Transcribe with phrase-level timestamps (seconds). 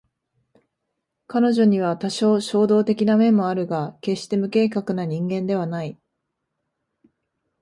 [1.27, 5.99] 彼女には多少衝動的な面もあるが決して無計画な人間ではない